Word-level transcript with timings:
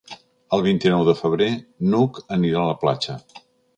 El 0.57 0.63
vint-i-nou 0.67 1.03
de 1.09 1.13
febrer 1.19 1.49
n'Hug 1.91 2.21
anirà 2.39 2.63
a 2.65 2.71
la 2.73 2.79
platja. 2.85 3.19